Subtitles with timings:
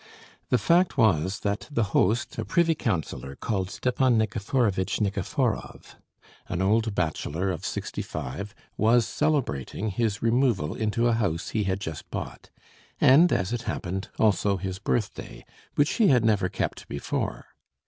[0.49, 5.95] The fact was that the host, a privy councillor called Stepan Nikiforovitch Nikiforov,
[6.47, 11.79] an old bachelor of sixty five, was celebrating his removal into a house he had
[11.79, 12.49] just bought,
[12.99, 15.45] and as it happened, also his birthday,
[15.75, 17.49] which he had never kept before.